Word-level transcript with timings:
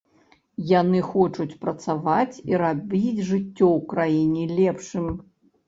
Яны 0.69 1.01
хочуць 1.09 1.57
працаваць 1.65 2.35
і 2.53 2.59
рабіць 2.63 3.23
жыццё 3.29 3.67
ў 3.77 3.79
краіне 3.95 4.51
лепшым. 4.57 5.05